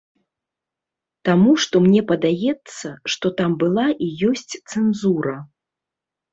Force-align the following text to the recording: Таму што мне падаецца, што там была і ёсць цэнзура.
Таму 1.29 1.53
што 1.65 1.75
мне 1.85 2.01
падаецца, 2.13 2.87
што 3.17 3.33
там 3.43 3.51
была 3.67 3.87
і 4.09 4.11
ёсць 4.33 4.53
цэнзура. 4.71 5.39